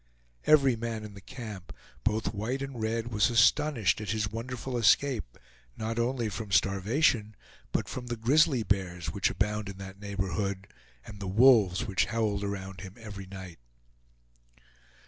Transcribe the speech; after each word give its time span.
Every 0.47 0.75
man 0.75 1.03
in 1.03 1.13
the 1.13 1.21
camp, 1.21 1.71
both 2.03 2.33
white 2.33 2.63
and 2.63 2.81
red, 2.81 3.11
was 3.11 3.29
astonished 3.29 4.01
at 4.01 4.09
his 4.09 4.31
wonderful 4.31 4.75
escape 4.75 5.37
not 5.77 5.99
only 5.99 6.27
from 6.27 6.51
starvation 6.51 7.35
but 7.71 7.87
from 7.87 8.07
the 8.07 8.15
grizzly 8.17 8.63
bears 8.63 9.11
which 9.13 9.29
abound 9.29 9.69
in 9.69 9.77
that 9.77 9.99
neighborhood, 9.99 10.65
and 11.05 11.19
the 11.19 11.27
wolves 11.27 11.85
which 11.85 12.05
howled 12.05 12.43
around 12.43 12.81
him 12.81 12.95
every 12.97 13.27
night. 13.27 13.59